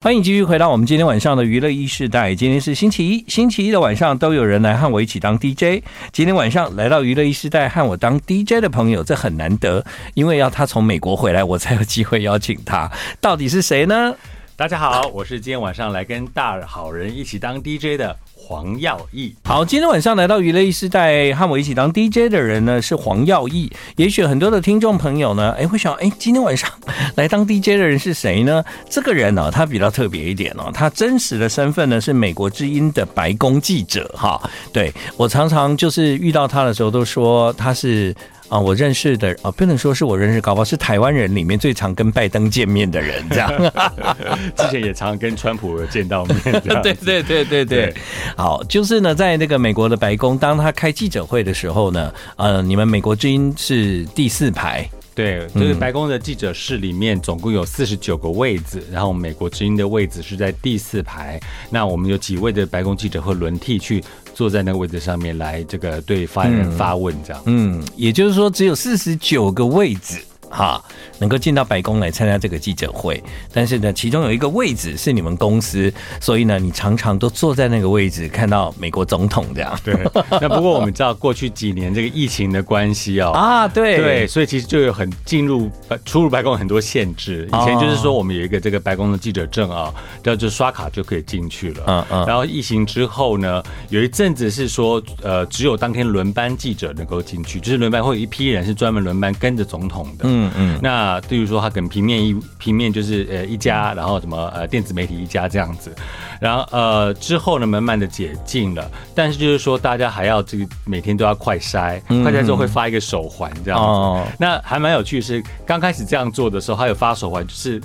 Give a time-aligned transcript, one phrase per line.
[0.00, 2.32] 欢迎继续回到我们今天晚上的娱乐一世代。
[2.32, 5.82] 今天是星期一，星期一的晚上都有人来和我一起当 DJ。
[6.12, 9.84] 今天晚上来到娱乐一世代和我当 DJ 的朋友，这很难得，
[10.14, 12.88] 因为要他从美国回来，我才有机会邀请他。
[13.20, 14.14] 到底是谁呢？
[14.58, 18.16] 大家好，我是今天晚上来跟大好人一起当 DJ 的。
[18.34, 23.70] 黄耀毅，好，今天晚上来到娱乐 e 世代和我一起当 DJ 的人呢是黄耀毅。
[23.96, 26.68] 也许很多的听众朋友呢，哎，会想，哎，今天晚上
[27.14, 28.64] 来当 DJ 的人是谁呢？
[28.88, 34.40] 这个人呢、他比较特别一点哦，他真实的身份呢是美国之音的白宫记者哈。
[34.72, 38.12] 对，我常常就是遇到他的时候都说他是。
[38.48, 43.50] 啊，我认识的啊，不能说是我认识，搞不好是台湾人里面最常跟拜登见面的人，这样。
[44.56, 46.40] 之前也常常跟川普见到面，
[46.82, 47.94] 对对对对对对。
[48.36, 54.88] 好，就是呢，在那个美国的白宫，当他开记者会的时候呢，呃，你们美国之音是第四排。
[55.14, 61.40] 对，就是白宫的记者室里面总共有四十九个位子，然后美国之音的位置是在第四排。
[61.70, 64.00] 那我们有几位的白宫记者会轮替去
[64.38, 67.42] 坐在那个位置上面来这个对发言人发问，这样。
[67.46, 70.20] 嗯，也就是说只有四十九个位置。
[70.50, 70.82] 哈，
[71.18, 79.78] 能够进到白宫来参加这个记者会，但是呢，其中有一个位置是你们公司，所以呢，你常常都坐在那个位置，看到美国总统这样。
[79.84, 79.94] 对，
[80.40, 85.70] 那不过我们知道过去几年这个疫情的关系哦，啊，对对，所以其实就有很进入
[86.04, 87.48] 出入白宫很多限制。
[87.48, 91.84] 以前就是说我们有一个这个白宫的记者证啊，然后就刷卡就可以进去了。
[91.86, 92.26] 嗯嗯。
[92.26, 100.24] 然后疫情之后呢，有一阵子是说，呃，只有当天轮班记者能够进去，就是轮班会有一批人是专门轮班跟着总统的。
[100.24, 105.94] 嗯嗯，那比如说他可能平面一平面就是呃一家，然后什么呃电子媒体一家这样子，
[106.40, 113.80] 然后呃之后呢慢慢的解禁了，但是就是说大家还要这个每天都要快筛，快筛之后会发一个手环这样
[114.26, 117.80] 子，那还蛮有趣，是刚开始这样做的时候，他有发手环就是。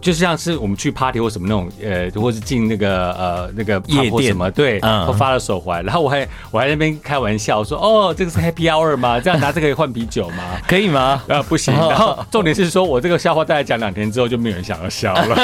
[0.00, 9.20] 就像是我们去 party 或什么那种，呃，或是进那个呃那个夜店什么，对，嗯，发了手环，然后我还我还在那边开玩笑说，哦，这个是 Happy Hour 吗？
[9.20, 10.42] 这样拿这个可以换啤酒吗？
[10.66, 11.22] 可以吗？
[11.28, 11.74] 呃，不行。
[11.74, 15.36] 然后重点是说我这个笑话大概讲两天之后就没有人想要笑了，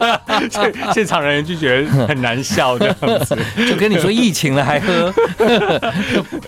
[0.50, 3.36] 现现场人就觉得很难笑这样子，
[3.68, 5.12] 就跟你说疫情了还喝，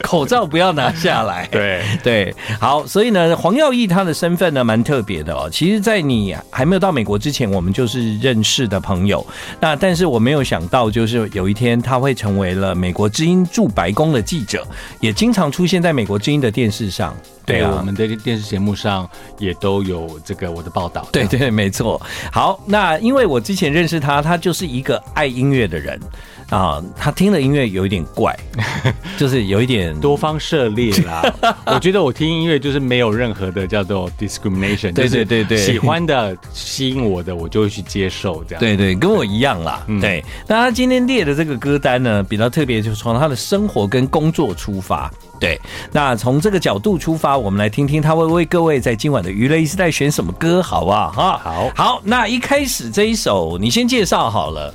[0.03, 1.47] 口罩不要拿下来。
[1.51, 5.49] 对对，好，所以呢，黄耀义他的身份呢蛮特别的哦。
[5.51, 9.25] 其实，在你还没有到美国之之前我们就是认识的朋友，
[9.61, 14.67] 那但是我没有想到，就是有一天他会成为了美国之音驻白宫的记者，
[14.99, 17.15] 也经常出现在美国之音的电视上。
[17.45, 19.07] 对啊，我们的电视节目上
[19.39, 21.07] 也都有这个我的报道。
[21.13, 22.01] 对对，没错。
[22.33, 26.01] 好，那因为我之前认识他，他就是一个爱音乐的人。
[26.51, 28.35] 啊，他听的音乐有一点怪，
[29.19, 31.23] 就是有一点多方涉猎啦。
[31.67, 38.61] 我觉得我听音乐就是没有任何的叫做 discrimination，对对对对，喜欢的吸引我的我就会去接受这样。
[38.61, 39.85] 对对，跟我一样啦。
[40.01, 45.11] 对，那他今天列的这个歌单呢，比较特别，就是从他的生活跟工作出发。
[45.39, 45.61] 对，
[45.93, 51.13] 那从这个角度出发，我们来听听他会为各位在今晚的娱乐 e 世代选什么歌，好不好？
[51.13, 52.03] 哈，好，好。
[52.03, 54.75] 那一开始这一首，你先介绍好了。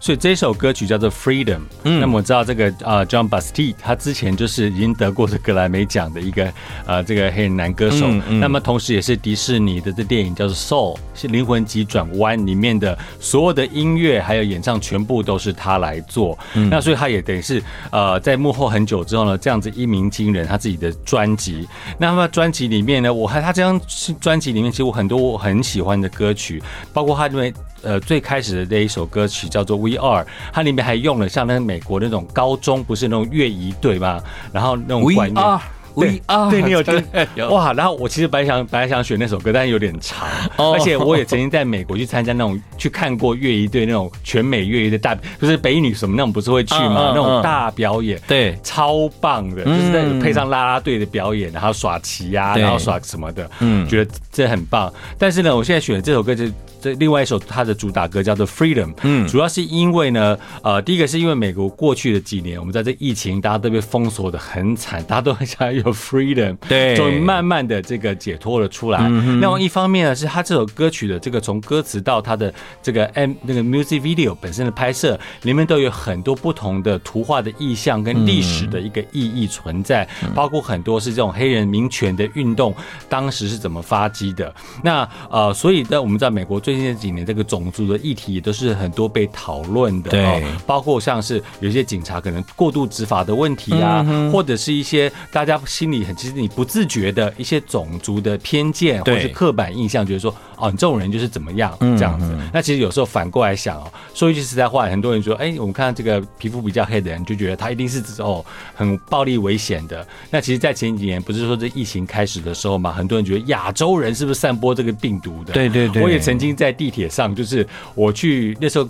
[0.00, 1.60] 所以这首歌曲叫做 Freedom。
[1.84, 6.52] 嗯，那么我知道这个呃 John Batiste 他之前就是已经得过这格莱美奖的一个
[6.86, 8.06] 呃这个黑人男歌手。
[8.06, 8.40] 嗯嗯。
[8.40, 16.38] 那么同时也是迪士尼的这电影叫做 Soul，是灵魂急转弯里面的所有的音乐还有演唱全部都是他来做。
[16.54, 16.68] 嗯。
[16.68, 21.66] 那所以他也等于是呃在幕后很久之后呢，这样子一鸣惊人，他自己的专辑。
[21.98, 23.80] 那么专辑里面呢，我看他这张
[24.20, 26.62] 专辑里面其实我很多我很喜欢的歌曲，
[26.92, 27.52] 包括他因为。
[27.86, 34.20] 呃，最开始的那一首歌曲叫做《We Are》，它里面还用了像那个美国那种高中不是那种乐仪队吗？
[34.52, 35.60] 然后那种管乐。
[35.96, 37.00] We are，对，你有听
[37.50, 37.72] 哇？
[37.72, 40.26] 然后我其实本来想本来想选那首歌，但是有点长，
[40.58, 47.12] 而且我也曾经在美国去参加那种去看过乐仪队那种全美乐仪的大，就是北一女什么那种不是会去吗？
[47.14, 54.92] 那种大表演，对，超棒的，就是在配上啦啦队的表演，然后耍旗呀，然后耍什么的，嗯，觉得这很棒。
[55.16, 56.44] 但是呢，我现在选的这首歌就
[56.84, 65.74] 这另外一首他的主打歌叫做《Freedom》，嗯，主要是因为呢，呃，第一个是因为美国过去的几年，我们在这疫情，大家都被封锁的很惨，大家都很想要。
[65.74, 69.00] 有 freedom，对，终于慢慢的这个解脱了出来。
[69.02, 82.72] 嗯、那么一方面呢，是他这首歌曲的这个从歌词到他的这个 M 那个 music video 本身的拍摄，里面都有很多不同的图画的意象跟历史的一个意义存在，嗯、包括很多是这种黑人民权的运动
[83.08, 84.54] 当时是怎么发迹的。
[84.82, 102.36] 那呃，所以在我们在美国最最近几年这个种族的议题也都是很多被讨论的，对，包括像是有些警察可能过度执法的问题啊，或者是一些大家心里很其实你不自觉的一些种族的偏见或是刻板印象，觉得说哦，你这种人就是怎么样这样子。
[102.52, 108.44] 那其实有时候反过来想哦，说一句实在话，很多人说，哎，我们看到这个皮肤比较黑的人，就觉得他一定是哦
[108.74, 110.06] 很暴力危险的。
[110.30, 115.52] 那其实，在前几年不是说这疫情开始的时候嘛，很多人觉得亚洲人是不是散播这个病毒的？
[115.52, 118.88] 对对对，我也曾经在在地铁上，就是我去那时候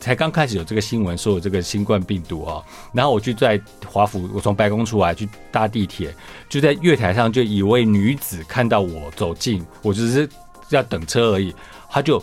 [0.00, 2.62] 才刚开始有这个新闻说有这个新冠病毒啊，
[2.92, 6.14] 然后我就在华府，我从白宫出来去搭地铁，
[6.48, 10.28] 就在月台上就一位女子看到我走近，我只是
[10.70, 11.54] 要等车而已，
[11.90, 12.22] 她就。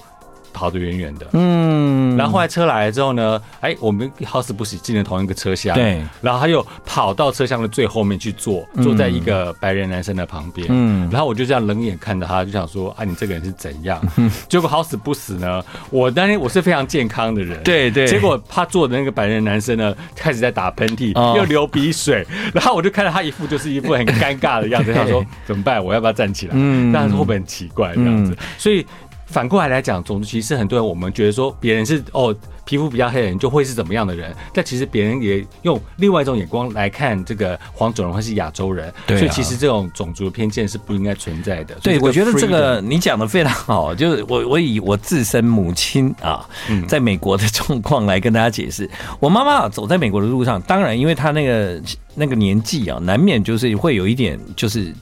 [0.53, 13.99] 跑得远远的，嗯，然后后来车来了之后呢，哎，我们好死不死进了同一个车厢，对，然后他又跑到车厢的最后面去坐，坐在一个白人男生的旁边，嗯，然后我就这样冷眼看着他，就想说，啊，你这个人是怎样？
[14.47, 25.83] 结果好死不死呢，我当天我是非常健康的人，对对，结果他坐的那个白人男生呢，开始在打喷嚏，又流鼻水， 然后我就看到他一副就是一副很尴尬的样子， 他说怎么办？
[25.83, 26.53] 我要不要站起来？
[26.55, 28.37] 嗯，但是会不会很奇怪这样子？
[28.57, 28.85] 所以。
[29.25, 32.35] 反过来来讲，种族歧视很多人我们觉得说别人是哦
[32.65, 41.75] 皮肤比较黑的人就会是怎么样的人，但其实别人也用另外一种眼光来看这个黄种人或是亚洲人，对啊，所以其实这种种族偏见是不应该存在的。
[41.81, 46.47] 对，我觉得这个你讲的非常好，就是我我以我自身母亲啊，
[46.87, 48.89] 在美国的状况来跟大家解释。
[49.19, 51.81] 我妈妈走在美国的路上，当然因为她那个
[52.15, 54.93] 那个年纪啊，难免就是会有一点就是。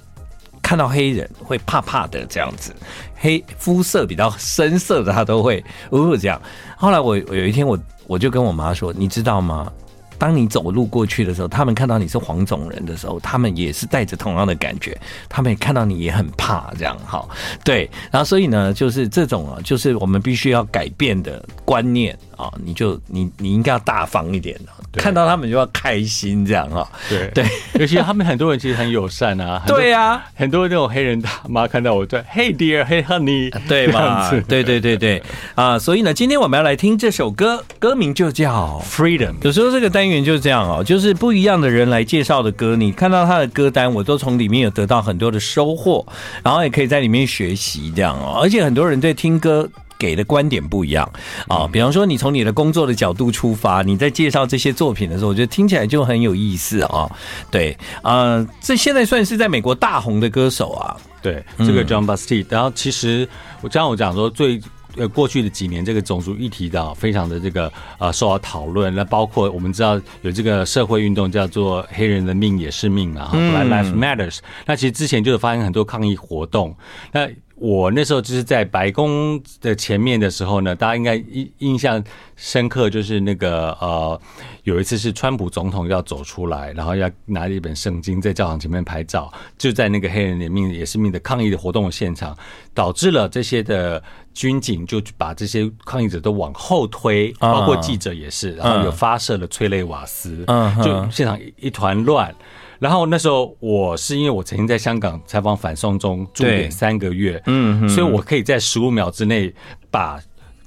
[0.63, 2.73] 看到黑人会怕怕的这样子，
[3.21, 6.41] 黑肤色比较深色的他都会哦这样。
[6.75, 7.77] 后来我有一天我
[8.07, 9.71] 我就跟我妈说，你知道吗？
[10.17, 14.95] 当你走路过去的时候，他们看到你是黄种人的时候，他们也是带着同样的感觉，
[15.27, 16.95] 他们也看到你也很怕这样。
[16.99, 17.27] 哈，
[17.63, 24.99] 对，然后所以呢，就是这种啊，就是我们必须要改变的观念啊，你就你你应该要大方一点的。
[24.99, 26.85] 看到他们就要开心，这样哈。
[27.07, 27.45] 对对，
[27.79, 29.63] 尤其他们很多人其实很友善啊。
[29.65, 34.29] 对呀，很多那种黑人大妈看到我，对，Hey dear，Hey honey，对嘛？
[34.49, 35.23] 对对对对
[35.55, 35.79] 啊！
[35.79, 39.35] 所以呢，今天我们要来听这首歌，歌名就叫 Freedom。
[39.43, 46.05] 有时候这个单元就是这样哦，就是不一样的人来介绍的歌，你看到他的歌单，我都从里面有得到很多的收获，
[46.43, 48.41] 然后也可以在里面学习这样哦。
[48.43, 49.69] 而且很多人对听歌。
[50.01, 51.07] 给的观点不一样
[51.47, 57.07] 啊，比方说你从你的工作的角度出发，你在介绍这些作品的时候，我觉得听起来就很有意思啊。
[57.51, 60.97] 对，呃，这现在算是在美国大红的歌手啊。
[61.21, 62.47] 对，这个 John Batiste。
[62.49, 63.29] 然后其实
[63.61, 64.59] 我刚刚我讲说，最
[64.97, 68.93] 呃过去的几年，这个种族议题的非常的这个呃受到讨论。
[68.95, 74.39] 那包括我们知道有这个社会运动叫做“黑人的命也是命”嘛，哈，Black Lives Matters。
[74.65, 76.75] 那其实之前就有发生很多抗议活动。
[77.11, 77.29] 那
[77.61, 82.03] 我那时候就是在白宫的前面的时候呢，大家应该印印象
[82.35, 84.19] 深刻，就是那个呃，
[84.63, 92.35] 有一次是川普总统要走出来，然后要拿着一本圣经在教堂前面拍照，就在那个黑人的命也是命的抗议的活动的现场，
[92.73, 94.01] 导致了这些的
[94.33, 100.43] 军警就把这些抗议者都往后推，包括记者也是，然后有发射了催泪瓦斯，
[100.83, 102.33] 就现场一团乱。
[102.81, 109.53] 然后那时候我是因为我曾经在香港采访反送中驻点三个月，嗯，所以我可以在十五秒之内
[109.89, 110.19] 把。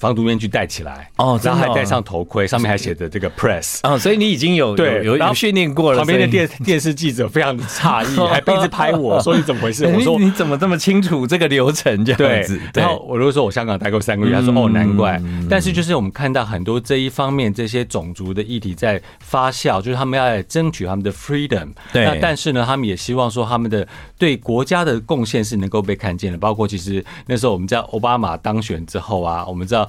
[0.04, 5.98] 防毒面具戴起来哦，然后还戴上头盔，上面还写着这个 press 啊，所以你已经有对有有训练过了。
[6.00, 9.86] 旁边的电 电视记者非常的诧异， 还一直拍我说，你怎么回事？
[9.96, 12.60] 我说你怎么这么清楚这个流程这样子？
[12.74, 15.18] 然后我如果说我香港待过三个月，他说哦难怪。
[15.48, 21.72] 但是就是我们看到很多这一方面这些种族的议题在发酵，就是他们要来争取他们的 freedom。
[21.94, 23.88] 对，那但是呢，他们也希望说他们的
[24.18, 26.36] 对国家的贡献是能够被看见的。
[26.36, 29.88] 包括其实那时候我们知道奥巴马当选之后啊，我们知道。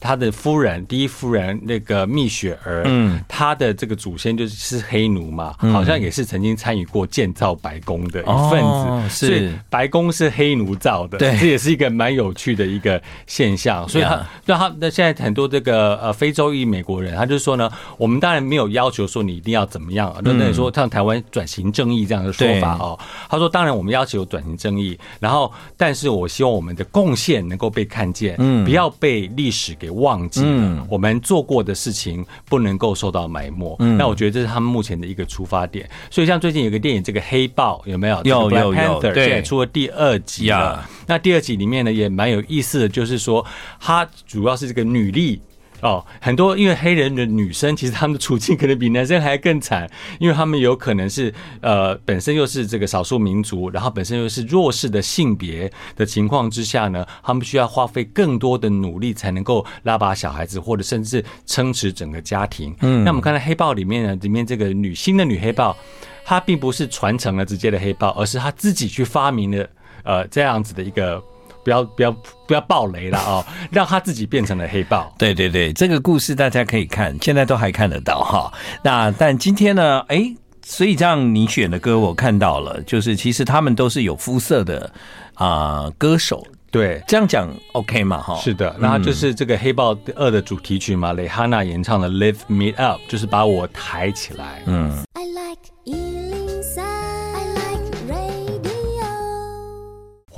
[0.00, 8.62] 他的夫人，第一夫人那个蜜雪儿，嗯，他的这个祖先就是是黑奴嘛，好像也是曾经参与过建造白宫的一份
[9.08, 13.86] 子，所以白宫是黑奴造的，对，这也是一个蛮有趣的一个现象。
[13.86, 22.98] 所以他，那他那现在很多这个呃非洲裔美国人，他就说呢，我们当然没有要求说你一定要怎么样，那等于说像台湾转型正义这样的说法哦。
[23.28, 29.89] 他说，当然我们要求转型正义，然后但是我希望我们的贡献能够被看见，嗯，不要被历史给。
[29.90, 33.76] 忘记了我们做过的事情不能够受到埋没。
[33.98, 35.88] 那我觉得这是他们目前的一个出发点。
[36.10, 38.22] 所以像最近有个电影，这个黑豹有没有？
[38.24, 39.02] 有有有。
[39.02, 40.88] 现在出了第二集了。
[41.06, 43.44] 那第二集里面呢也蛮有意思的，就是说
[43.78, 45.40] 它主要是这个女力。
[45.82, 62.74] 哦，很多因为黑人的女生，其实她们的处境可能比男生还更惨，因为她们有可能是呃本身又是这个少数民族，然后本身又是弱势的性别的情况之下呢，他们需要花费更多的努力才能够拉拔小孩子，或者甚至撑持整个家庭。
[62.80, 65.76] 嗯，那我们看到黑豹里面呢，里面这个女新的女黑豹，
[66.24, 69.66] 她并不是传承了直接的黑豹，而是她自己去发明了
[70.04, 71.22] 呃这样子的一个。
[71.62, 72.12] 不要不要
[72.46, 75.12] 不要暴雷了哦， 让他自己变成了黑豹。
[75.18, 78.52] 对对对，这个故事大家可以看，现在都还看得到哈。
[78.82, 80.00] 那但今天呢？
[80.08, 84.90] 哎，所以这样你选的歌我看到了，就是其实他们都是有肤色的
[85.34, 85.46] 啊、
[85.84, 86.46] 呃、歌手。
[86.70, 88.18] 对，这样讲 OK 嘛？
[88.18, 88.76] 哈，是的。
[88.78, 94.62] 然后就是这个黑豹二的主题曲嘛，蕾哈娜演唱的《Lift Me Up》，就是把我抬起来。
[94.66, 95.04] 嗯。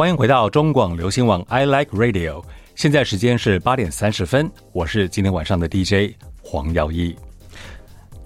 [0.03, 2.43] 欢迎回到中广流行网，I Like Radio。
[2.75, 7.15] 现在时间是八点三十分，我是今天晚上的 DJ 黄耀义。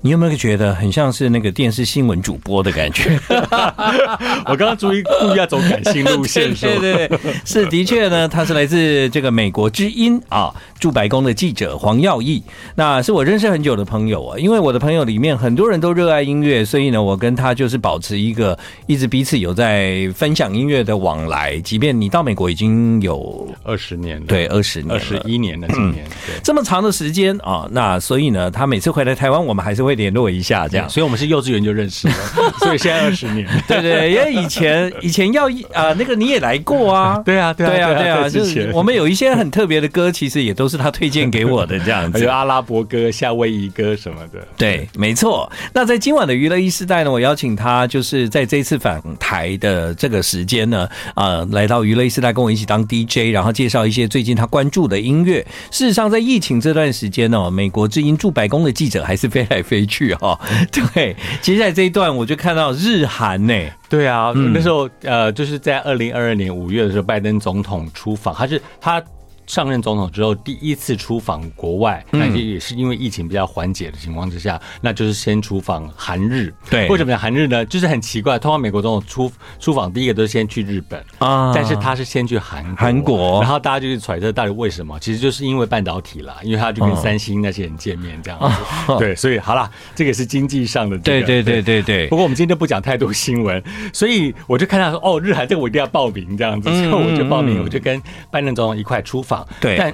[0.02, 3.18] 你有没有觉得很像是那个电视新闻主播的感觉？
[4.46, 12.40] 我刚刚注意故意要走感性路线，对 对对，是的确呢，他是来自这个美国之音啊，驻白宫的记者黄耀义，
[12.76, 14.38] 那是我认识很久的朋友啊。
[14.38, 21.58] 因为我的朋友里面很多人都热爱音乐，所以呢，我跟他就是保持一个一直彼此有在分享音乐的往来。
[21.60, 32.14] 即便你到美国已经有二十年了，对，二十年、二十一年了，今年对这么长的时间啊，那所以呢，他每次回来台湾，我们还是会联络一下，这样，所以我们是幼稚园就认识了，
[32.60, 45.50] 所以现在二十年， 对对，因为以前以前要啊，那个你也来过 啊，对啊，对啊，对啊，就是我们有一些很特别的歌，其实也都是他推荐给我的，这样子，有阿拉伯歌、夏威夷歌什么的，对，没错。
[45.72, 55.44] 那在今晚的娱乐一时代呢，我邀请他，就是在这次访台的这个时间呢，啊，来到娱乐一时代跟我一起当 DJ，然后介绍一些最近他关注的音乐。
[55.70, 60.12] 事实上，在疫情这段时间呢，美国之音驻白宫的记者还是飞来飞去。
[60.20, 60.38] 哦，
[60.94, 63.54] 对，接下来这一段我就看到日韩呢，
[63.88, 69.02] 对啊，那时候呃，就是在二零二二年五月的时候，拜登总统出访，他是他。
[69.46, 76.52] 上任总统之后第一次出访国外，那也是因为疫情比较缓解的情况之下，那就是先出访韩日。
[76.68, 77.64] 对，为什么讲韩日呢？
[77.66, 84.98] 就是很奇怪，通常美国总统出出访第一个都是先去日本啊，但是他是先去韩韩国，然后大家就去揣测到底为什么？
[84.98, 88.96] 其实就是因为半导体啦，因为他就跟三星那些人见面这样子。
[88.98, 90.98] 对，所以好啦，这个是经济上的。
[90.98, 92.08] 对对对对对。
[92.08, 93.62] 不过我们今天就不讲太多新闻，
[93.92, 99.35] 所以我就看到说，哦，日韩这个我一定要报名这样子，所以我就报名，我就跟拜登总统一块出访。
[99.60, 99.76] 对。
[99.76, 99.92] 但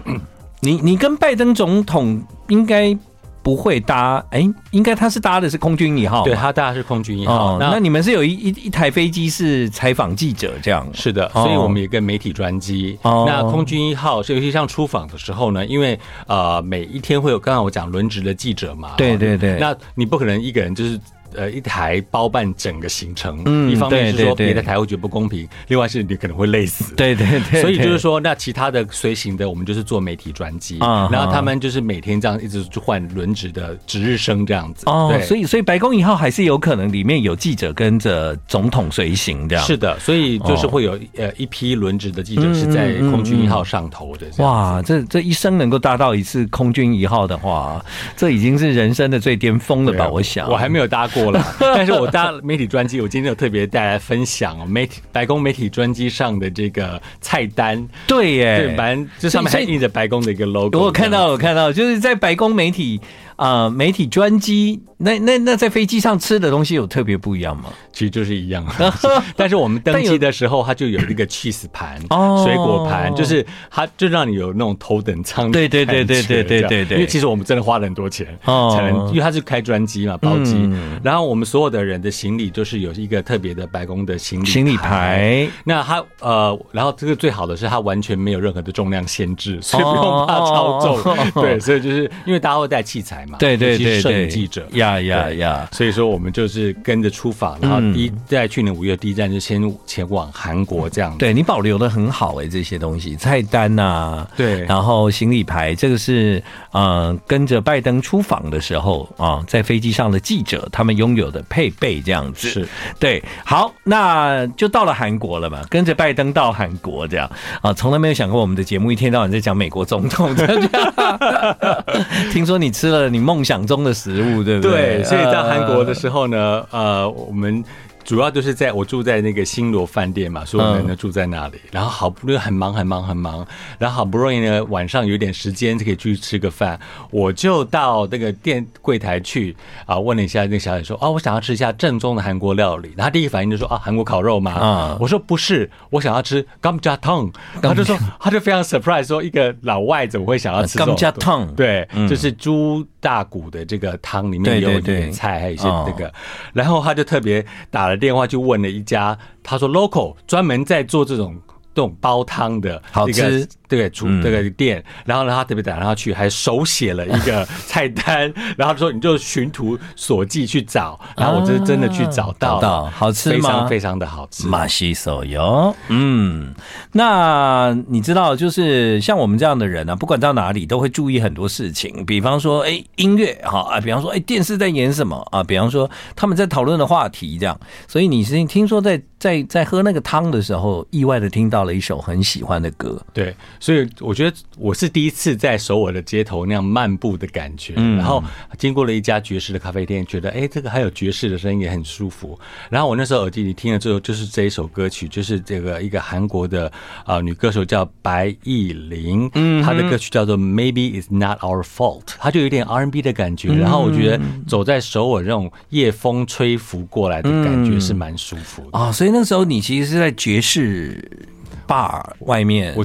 [0.61, 2.97] 你你跟拜登总统应该
[3.43, 7.59] 不会搭，哎，应该他是搭的是空军一号，对，他搭的是空军一号。
[7.59, 10.87] 那你们是有一一一台飞机是采访记者这样？
[10.93, 12.97] 是的，所以我们有一个媒体专机。
[13.03, 21.01] 哦那空军一号，尤其像出访的时候呢，因为呃每一天会有刚刚我讲轮值的记者嘛，对对对，那你不可能一个人就是。
[21.37, 47.85] 呃，一台包办整个行程，嗯，一方面是说别的台会觉得不公平， 另外是你可能会累死，对对对，所以就是说，那其他的随行的，我们就是做媒体专机，然后他们就是每天这样一直就换轮值的值日生这样子，哦，所以所以白宫一号还是有可能里面有记者跟着总统随行这样，是的，所以就是会有呃一批轮值的记者是在空军一号上头的，哇，这这一生能够搭到一次空军一号的话，
[48.17, 50.09] 这已经是人生的最巅峰了吧？
[50.09, 51.22] 我想，我还没有搭过。
[51.61, 60.79] 但是我搭媒体专机，我今天有特别带来分享哦，媒体白宫媒体专机上的这个菜单，对耶，对，反正这上面还印着白宫的一个 logo。
[60.79, 63.01] 我看到，我看到，就是在白宫媒体。
[63.43, 67.65] 啊、呃，媒体专机，那那那在飞机上吃的东西有特别不一样吗？
[67.93, 68.65] 其实就是一样，
[69.35, 71.99] 但是我们登机的时候，它就有一个 cheese 盘，
[72.45, 75.51] 水果盘，就是它就让你有那种头等舱。
[75.51, 76.99] 对对对对对对对对。
[76.99, 80.71] 因为其实我们真的花了很多钱，才能，因为它是开专机嘛，包机。
[81.03, 85.49] 然后我们所有的人的行李就是有一个特别的白宫的行李行李牌。
[85.65, 91.03] 那它呃，然后这个最好的是它完全没有任何的重量限制，所以不用怕超重。
[91.43, 93.32] 对，所以就是因为大家会带器材嘛。
[93.39, 95.69] 对对对对，记者呀呀呀！
[95.73, 101.17] 所以说我们就是跟着出访，然后第一在去年五月第一站就先前往韩国这样。
[101.19, 112.49] 对，你保留的很好哎，这些东西菜单呐，对，然后行李牌，这个是嗯跟着拜登出访的时候啊，在飞机上的记者他们拥有的配备这样子。
[112.49, 117.31] 是对，好，那就到了韩国了嘛，跟着拜登到韩国这样
[117.63, 120.63] 啊，从来没有想过我们的节目一天到晚在讲美国总统这样。
[122.31, 124.99] 听说你吃了你梦想中的食物，对不对？
[124.99, 127.63] 对，所以在韩国的时候呢，呃，我们
[128.05, 131.59] 主要就是在我住在那个新罗饭店嘛，所有人都住在那里。
[131.71, 133.47] 然后好不容易很忙很忙很忙，
[133.79, 136.79] 然后好不容易呢晚上有点时间就可以去吃个饭，
[137.11, 139.57] 我就到那个店柜台去
[139.87, 142.93] 啊，问了一下那个小姐说啊，我想要吃一下正宗的韩国料理。
[142.97, 144.53] 然后第一反应就说啊，韩国烤肉嘛？
[144.53, 147.33] 啊，我说不是，我想要吃 gamjaton。
[147.63, 151.55] 他就说他就非常 surprise 说，一个老外怎么会想要吃 gamjaton？
[151.55, 156.11] 对，就是猪大骨的这个汤里面有点菜，还有一些这个。
[156.53, 161.37] 然后他就特别打了电话去问了一家，他说 local 专门在做这种
[161.75, 163.47] 这种煲汤的，好吃。
[163.69, 173.37] 对，主这个店，然后呢，他特别打电话去，还手写了一个 菜单，然后说你就循图索骥去找，然后我这是真的去找到，到好吃吗？
[173.37, 175.75] 非常非常的好吃，马西手游。
[175.89, 176.55] 嗯，
[176.93, 185.43] 那你知道，就是像我们这样的人呢，不管到哪里都会注意很多事情，比方说，哎，音乐哈啊，比方说，哎，电视在演什么啊？
[185.43, 187.59] 比方说，他们在讨论的话题这样。
[187.89, 193.33] 所以你是听说在在在喝那个汤的时候，意外的听到了一首很喜欢的歌，对。
[193.61, 198.21] 所以我觉得我是第一次在首尔的街头那样漫步的感觉，然后
[198.59, 202.37] 经过了一家爵士的咖啡店，觉得哎，这个还有爵士的声音也很舒服。
[202.69, 206.73] 然后我那时候耳机里听了之后，就是这一首歌曲，就是这个一个韩国的
[207.05, 213.55] 啊女歌手叫白艺潾，嗯，她的歌曲叫做 Maybe It's Not Our Fault，她就有点 R&B 的感觉。
[213.55, 218.91] 然后我觉得走在首尔这种夜风吹拂过来的感觉是蛮舒服的啊。
[218.91, 221.29] 所以那时候你其实是在爵士
[221.69, 222.73] bar 外面。
[222.77, 222.85] 我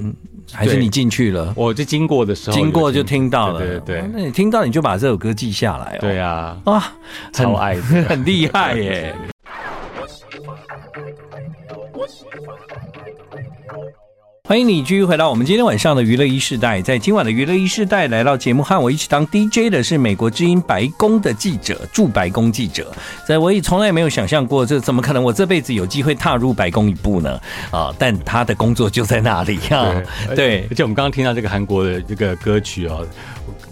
[0.54, 1.54] 还是你进去了？
[1.58, 3.60] 我就经过的时候，经过就听到了。
[3.60, 6.00] 对对对，那你听到你就把这首歌记下来哦。
[6.00, 6.94] 对啊，啊，
[7.34, 9.14] 超爱的，很 厉害耶。
[14.48, 16.82] 欢迎你继续回到我们今天晚上的娱乐一世代。
[16.82, 22.90] 在今晚的娱乐一世代来到节目和我一起当 DJ 的是美国之音白宫的记者，驻白宫记者。
[23.28, 27.38] 在我也从来没有想象过，这怎么可能我这辈子有机会踏入白宫一步呢？
[27.72, 27.94] 啊！
[28.00, 30.02] 但他的工作就在那里啊。
[30.30, 33.06] 对，对，而且我们刚刚听到这个韩国的这个歌曲哦，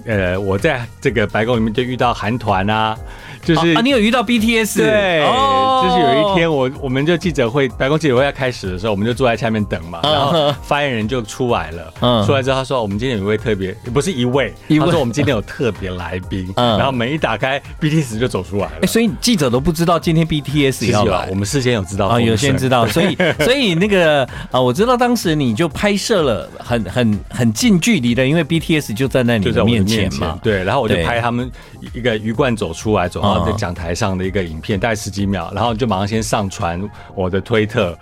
[0.05, 2.97] 呃，我在这个白宫里面就遇到韩团啊。
[3.43, 4.77] 就是啊，你有遇到 BTS？
[4.77, 31.49] 对，就是有一天我我们就记者会，白宫记者会要开始的时候，我们就坐在下面等嘛，然后发言人就出来了，出来之后他说，我们今天有一位特别，不是一位，他说我们今天有特别来宾，然后门一打开，BTS 就走出来了，所以记者都不知道今天 BTS 要来，我们事先有知道啊，有先知道，所以 所以那个啊，我知道当时你就拍摄了很很很近距离的，因为 BTS 就站在你的面前嘛，对，然后我就拍他们
[31.93, 33.45] 一个鱼贯走出来，走到。
[33.45, 36.81] 在讲台上的一个影片，大概十几秒，然后就马上先上传
[37.13, 37.95] 我的推特，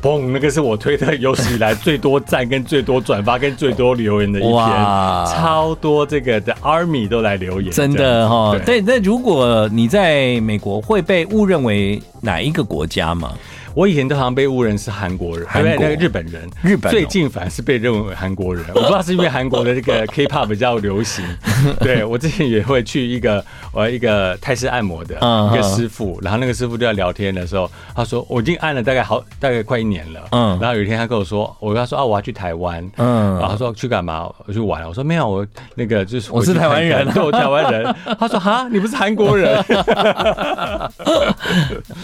[0.00, 8.56] 砰，那个是我推特有史以来最多赞、跟最多转发、跟最多留言的一篇，超多这个的 Army 都来留言，真的哈。
[8.64, 13.32] 对，那如果你在美国会被误认为哪一个国家吗？
[13.78, 18.64] 我以前都好像被误认是韩国人，韩国那个日本人，日本最近反而是被认为韩国人。
[18.74, 21.24] 我不知道是因为韩国的这个 K-pop 比较流行。
[21.78, 30.22] 对，我之前也会去一个我一个泰式按摩的一个师傅，然后那个师傅就在聊天的时候，他说我已经按了大概好大概快一年了。
[30.32, 32.84] 嗯，然后有一天他跟我说，我跟他说啊，我要去台湾。
[32.96, 34.28] 嗯，然后他说去干嘛？
[34.44, 34.84] 我去玩。
[34.88, 37.94] 我说没有，我那个就是我是台湾人，对，我台湾人。
[38.18, 39.64] 他说哈，你不是韩国人？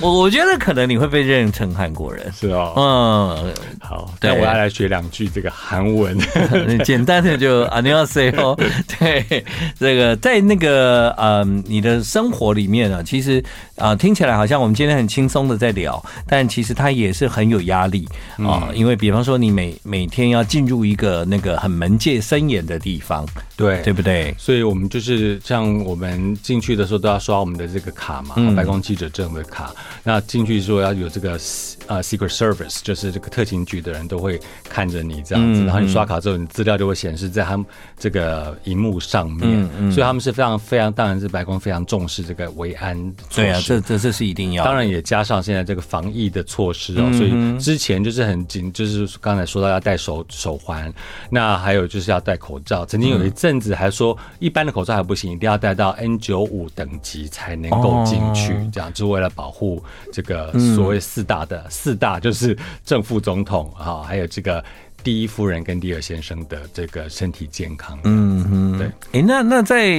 [0.01, 6.18] 我我觉得可能你会被认成韩国人是哦，嗯，好，那我要来学两句这个韩文，
[6.84, 8.58] 简单的就안녕하세요。
[9.00, 9.46] 对，
[9.80, 13.44] 这个在那个嗯，你的生活里面啊，其实
[13.76, 23.26] 啊，听起来好像我们今天很轻松的在聊，但其实它也是很有压力啊，因为比方说你每每天要进入一个那个很门戒森严的地方，
[23.57, 24.35] 对，对不对？
[24.39, 31.39] 所以我们就是像我们进去的时候都要刷我们的这个卡嘛，白宫记者证的卡，那进去说要有这个。
[31.87, 34.41] 呃，Secret Service 就是这个特勤局的人都会
[34.71, 37.67] 看着你这样子，然后你刷卡之后，你资料就会显示在他们
[37.99, 42.97] 这个荧幕上面，所以他们是非常非常，当然是白宫非常重视这个维安。
[43.35, 44.65] 对啊，这这这是一定要。
[44.65, 50.91] 当然也加上现在这个防疫的措施哦，所以之前就是很紧，就是刚才说到要戴手手环，
[51.29, 52.87] 那还有就是要戴口罩。
[52.87, 61.63] 曾经有一阵子还说，一般的口罩还不行，一定要戴到 N 九五等级才能够进去，这样就是为了保护这个所谓四大的。
[61.69, 64.65] 四大就是正副总统啊，还有这个
[65.03, 67.99] 第一夫人跟第二先生的这个身体健康。
[68.05, 68.87] 嗯哼，对。
[68.87, 69.95] 哎、欸，那那在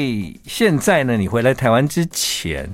[0.47, 1.15] 现在呢？
[1.15, 2.67] 你回来台湾之前，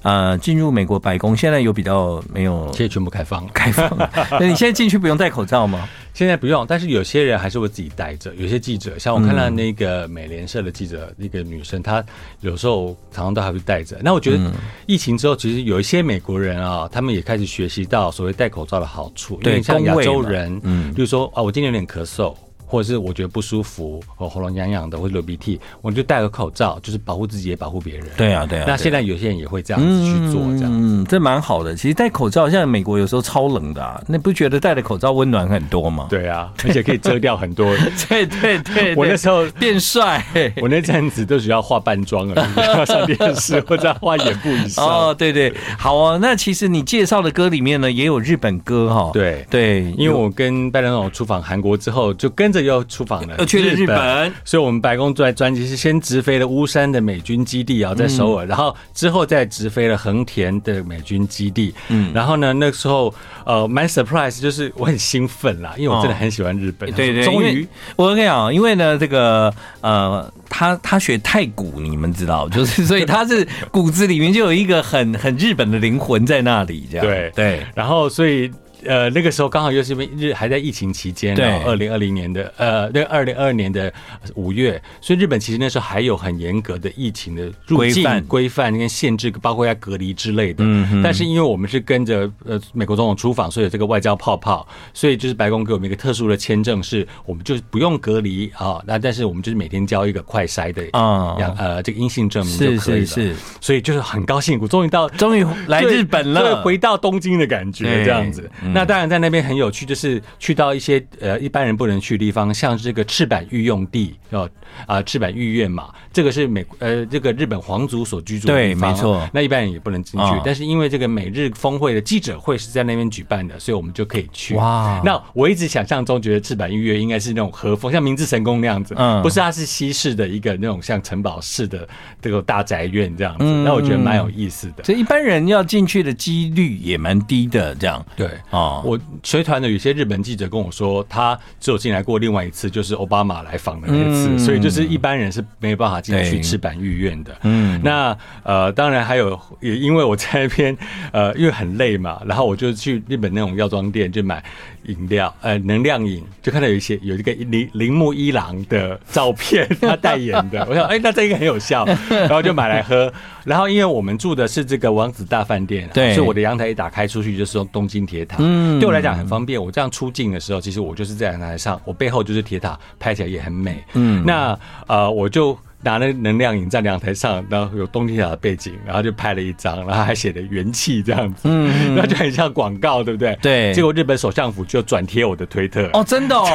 [0.00, 2.72] 呃，进入美国白宫，现在有比较没有？
[2.72, 3.90] 现在全部开放，开放。
[4.40, 5.86] 那你现在进去不用戴口罩吗？
[6.14, 8.32] 现在不用，但是有些人还是会自己带着。
[8.36, 12.02] 有些记者，像我看到那个美联社的记者，那个女生，她
[12.40, 13.98] 有时候常常都还会带着。
[14.00, 14.52] 那我觉得
[14.86, 19.40] 疫情之后，其实有一些美国人啊，他们也开始学习到所谓戴口罩的好处。
[19.42, 22.32] 因为像亚洲人，嗯，就是说啊，我今天有点咳嗽。
[22.74, 28.04] 或者是我觉得不舒服，或喉咙痒痒的，或者流鼻涕，我就戴个口罩，就是保护自己也保护别人。
[28.16, 28.64] 对啊，对啊。
[28.66, 31.72] 那现在有些人也会这样子去做，这样，嗯，这蛮好的。
[31.76, 36.08] 其实戴口罩，像美国有时候超冷的，啊，那不觉得戴的口罩温暖很多吗？
[36.10, 37.76] 对啊，而且可以遮掉很多。
[38.08, 40.20] 对对对，我那时候变帅，
[40.60, 44.82] 我那阵子都需要化半妆了，要上电视或者画眼部以上。
[44.84, 46.18] 哦，对对，好哦。
[46.20, 49.10] 那其实你介绍的歌里面呢，也有日本歌哈。
[49.12, 53.44] 对对，因为我跟拜登总出访韩国之后，就跟着又出访了。
[53.46, 61.74] 去日本，所以我们白宫在专辑是先直飞了乌山的美军基地啊，在首尔，然后之后再直飞了横田的美军基地。
[61.88, 66.90] 嗯，然后呢，那时候呃蛮 surprise，就是我很兴奋啦，因为我真的很喜欢日本。
[66.92, 78.50] 对对，终于我跟你讲，因为呢，这个呃，他他学太古，你们知道，就是所以他是骨子里面就有一个很很日本的灵魂在那里，这样对对，然后所以。
[78.86, 83.92] 呃，那个时候刚好又是因为日还在疫情期间，对，二零二零年的呃，那个二零二二年的
[84.34, 90.64] 五月，所以日本其实那时候还有很严格的疫情的入境规范跟限制，包括要隔离之类的。
[90.66, 98.82] 嗯，但是因为我们是跟着呃美国总统出访，所以有这个外交泡泡，所以就是白宫给我们一个特殊的签证，是我们就是不用隔离啊。
[98.86, 103.06] 那但是我们就是每天交一个快筛的啊，呃，这个阴性证明就可以了。
[103.06, 108.50] 是是是，所以就是很高兴，我终于到，终于来日本了，回到东京的感觉，这样子。
[108.74, 114.48] 那当然，在那边很有趣，就是去到一些呃一般人不能去的地方，像这个赤坂御用地哦
[114.86, 119.28] 啊赤坂御苑嘛，这个是美呃这个日本皇族所居住的地方，对，没错。
[119.32, 124.54] 那一般人也不能进去，哦、但是因为这个美日峰会的记者会是在那边举办的，所以我们就可以去。
[124.56, 125.00] 哇！
[125.04, 131.88] 那我一直想象中觉得赤坂御苑应该是那种和风，像明治神宫那样子，嗯，不是，它是西式的一个那种像城堡式的
[132.20, 134.84] 这个大宅院这样子，嗯、那我觉得蛮有意思的。
[134.84, 138.98] 所以一般人要进去的几率也蛮低的，这样对啊，我。
[139.22, 147.34] 随团的有些日本记者跟我说，他只有进来过另外一次，就是奥巴马来访的那次，嗯、所以就是一般人是没有办法进去赤坂御苑的。
[147.42, 150.76] 嗯，那呃，当然还有，也因为我在那边
[151.10, 154.44] 呃，因为很累嘛，然后我就去日本那种药妆店就买
[154.86, 163.12] 饮料，呃，能量饮，就看到有一些有一个铃铃木一郎的照片， 他代言的，我想，哎、欸，那这应该很有效， 然后就买来喝。
[163.44, 169.62] 然后因为我们住的是这个王子大饭店，对，所以我的阳台一打开出去就是东京铁塔，嗯，对我来讲很方便。
[169.62, 173.84] 我这样出境的时候，其实我就是在阳台上，我背后就是铁塔，拍起来也很美。
[173.94, 175.56] 嗯，那呃，我就。
[175.82, 183.36] 拿了能量饮在阳台上，然后有东京塔的背景，然后就拍了一张，然后还写的元气这样子，嗯，那就很像广告，对不对？
[183.42, 183.74] 对。
[183.74, 186.48] 结果日本首相府就转贴我的推特，哦，真的哦，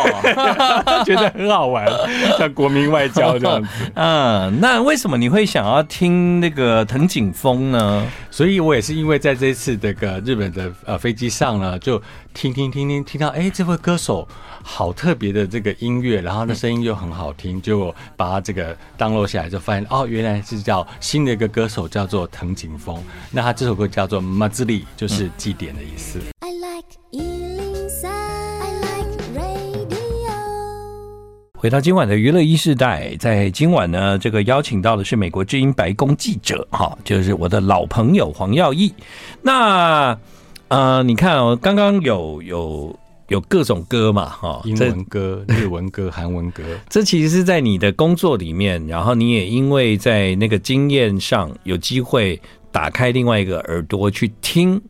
[1.06, 1.88] 觉得很好玩，
[2.38, 3.70] 像国民外交这样子。
[3.96, 8.06] 嗯，那为什么你会想要听那个藤井风呢？
[8.32, 12.02] 所以我也是因为在这次这个日本的呃飞机上呢，就
[12.40, 14.26] 听听听听听到，哎，这位歌手。
[14.64, 22.98] 好特别的这个音乐，然后那声音又很好听，就把它这个 download 下来，就发现哦，原来是叫新的一个歌手，叫做藤井风。
[23.30, 26.18] 那他这首歌叫做《祭り》，就是祭典的意思。
[31.58, 38.94] 回到今晚的娱乐一世代，在今晚呢，这个邀请到的是美国之音白宫记者，哈，就是我的老朋友黄耀义。
[39.42, 40.18] 那
[40.70, 43.00] 呃，你看哦，刚刚有有。
[43.30, 54.82] 有各种歌嘛，哈，英文歌、 日文歌、韩文歌，这其实是在你的工作里面，然后你也因为在那个经验上有机会打开另外一个耳朵去听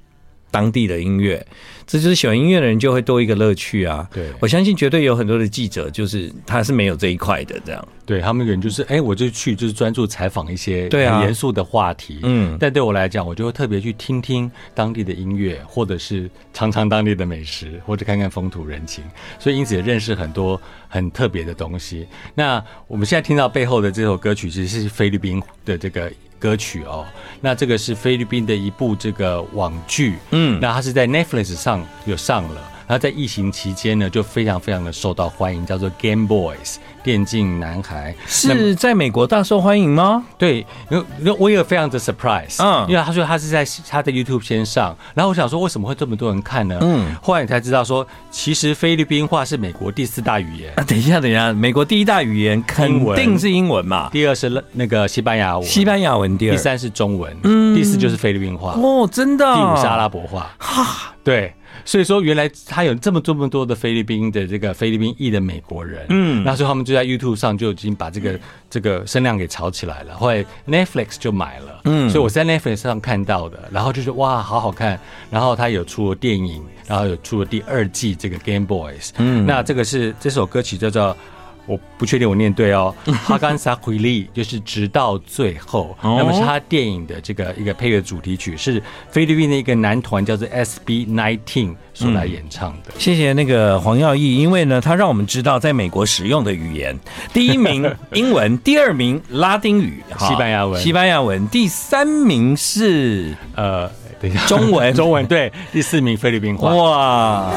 [0.51, 1.45] 当地的音乐。
[1.89, 4.07] 这就是喜欢音乐的人就会多一个乐趣啊！
[4.13, 7.87] 对，我相信绝对有很多的记者，就是他是没有这一块的，这样。
[8.05, 12.55] 对他们可能就是，哎，我就去就是专注采访一些很严肃的话题，嗯。
[12.59, 19.03] 但对我来讲，我就会特别去听听当地的音乐，或者是尝尝当地的美食，或者看看风土人情。
[19.39, 22.05] 所以因此也认识很多很特别的东西。
[22.35, 26.11] 那我们现在听到背后的这首歌曲，其实是菲律宾的这个。
[26.39, 27.05] 歌曲哦，
[27.41, 36.77] 那这个是菲律宾的一部这个网剧，嗯，那它是在 Netflix 上有上了，然后在疫情期间呢，就非常非常的受到欢迎，叫做 Game Boys。
[37.03, 40.25] 电竞男孩是在美国大受欢迎吗？
[40.39, 46.79] 对，因为我也非常的 surprise，嗯，因为他说他是在他的 YouTube 先上，然后我想说为什么会这么多人看呢？
[46.81, 50.73] 嗯，后来你才知道说，其实菲律宾话是美国第四大语言。
[50.75, 54.09] 啊，等一下，等一下，美国第一大语言肯定是英文嘛？
[54.11, 58.73] 第二是那个西班牙文，西班牙文第二，第三是中文，嗯，第四就是菲律宾话。
[58.73, 59.45] 哦，真的？
[59.45, 60.49] 第五是阿拉伯话。
[60.57, 61.13] 哈。
[61.21, 61.53] 对，
[61.85, 74.99] 所以说原来他有这么这么多的菲律宾的这个菲律宾裔的美国人，嗯，那时候他们就在 YouTube 上就已经把这个这个声量给炒起来了，后来 Netflix 就买了，嗯，所以我在 Netflix 上看到的，然后就是哇，好好看，
[75.31, 81.15] 然后他有出了电影，然后有出了第二季这个 Game Boys，嗯，那这个是这首歌曲叫做。
[81.65, 82.93] 我不确定我念对哦，
[83.23, 92.91] 哈甘萨奎利 就是直到最后，那么是他电影的这个一个配乐主题曲，是菲律宾的一个男团叫做 SB Nineteen 所来演唱的。
[92.97, 96.97] 谢谢那个黄耀义，因为呢，他让我们知道在美国使用的语言，
[97.31, 103.87] 第一名英文，第二名拉丁语，西班牙文，西班牙文，第三名是呃，
[104.19, 107.53] 等一下，中文， 中文，对，第四名菲律宾话，哇。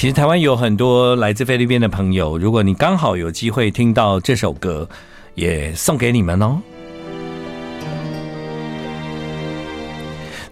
[0.00, 4.88] 其实台湾有很多来自菲律宾的朋友，如果你刚好有机会听到这首歌，
[5.34, 6.58] 也送给你们哦。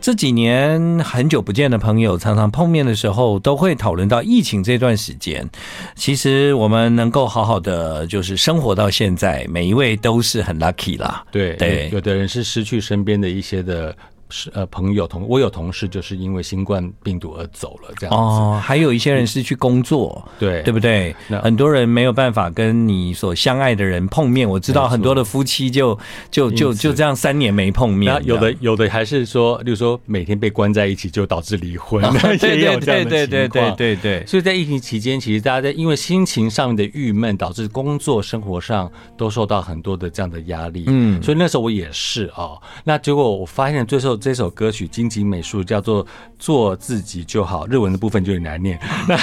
[0.03, 5.49] 这几年很久不见的朋友，常常碰面的时候都会讨论到疫情这段时间。
[5.95, 11.25] 其实我们能够好好的就是生活到现在，每一位都是很 lucky 啦。
[11.33, 13.97] 对对，有的人是失去身边的一些的。
[14.31, 20.63] 是呃朋友同我有同事就是因为新冠病毒而走了这样哦还有一些人是去工作对。
[20.63, 21.15] 对不对？
[21.29, 25.99] 那很多人没有办法跟你所相爱的人碰面我知道很多的夫妻就
[26.31, 32.03] 就就就这样三年没碰面有的有的还是说就是说每天被关在一起就导致离婚
[32.39, 40.85] 对对 对对对对对所以在疫情期间其实大家在因为心情上面的郁闷导致工作生活上都受到很多的这样的压力。
[40.87, 41.23] 嗯。
[41.23, 46.05] 所以那时候我也是啊那结果我发现最后这首歌曲金井美术叫做
[46.39, 48.79] 《做自己就好》，日文的部分就很难念。
[49.09, 49.17] 那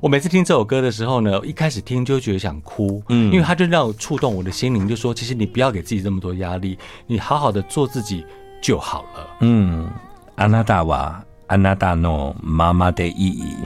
[0.00, 8.26] 我每次听这首歌的时候呢，一开始听就觉得想哭，嗯，因为它就让我触动我的心灵，就说其实你不要给自己这么多压力，你好好的做自己
[8.60, 9.28] 就好了。
[9.40, 9.88] 嗯，
[10.34, 13.56] 安娜大娃，安娜大诺，妈妈的意义，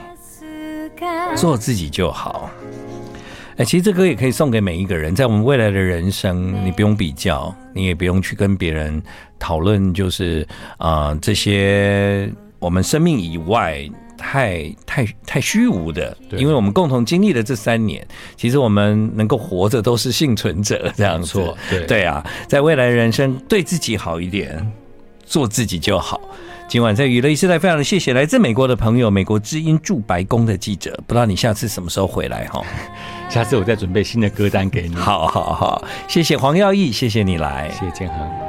[1.37, 2.50] 做自己就好。
[3.59, 9.03] 哎，其实这歌也可以送给每一个人，在我们未来的人生，你不用比较，你也不用去跟别人
[9.37, 13.85] 讨论，就是啊、呃，这些我们生命以外
[14.16, 24.64] 太太太虚无的，因为我们共同经历了这三年，其实我们能够活着都是幸存者，这样子，对对啊，在未来人生对自己好一点，
[25.27, 26.21] 做自己就好。
[26.68, 30.90] 今晚在娱乐一时代，非常的谢谢来自美国的朋友，美国知音驻白宫的记者。
[31.07, 32.62] 不知道你下次什么时候回来哈？
[33.31, 34.94] 下次我再准备新的歌单给你。
[34.94, 38.48] 好好好，谢谢黄耀义，谢谢你来，谢谢建恒。